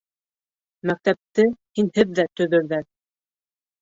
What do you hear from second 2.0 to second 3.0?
ҙә төҙөрҙәр.